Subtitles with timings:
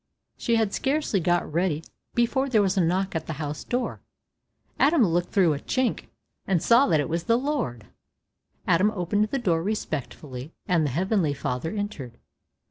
[0.35, 1.83] She had scarcely got ready,
[2.15, 4.01] before there was a knock at the house door.
[4.79, 6.05] Adam looked through a chink,
[6.47, 7.85] and saw that it was the Lord.
[8.65, 12.17] Adam opened the door respectfully, and the Heavenly Father entered.